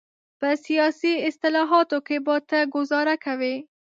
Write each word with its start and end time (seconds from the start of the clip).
په 0.39 0.49
سیاسي 0.65 1.13
اصطلاحاتو 1.29 1.97
کې 2.07 2.17
به 2.25 2.35
ته 2.49 2.59
ګوزاره 2.75 3.15
کوې. 3.25 3.55